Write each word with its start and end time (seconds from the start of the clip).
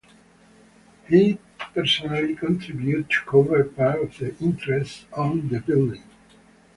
He 1.09 1.37
personally 1.75 2.35
contributed 2.35 3.07
to 3.11 3.17
cover 3.27 3.63
part 3.63 4.01
of 4.01 4.17
the 4.17 4.35
interest 4.39 5.05
on 5.13 5.49
the 5.49 5.59
building. 5.59 6.01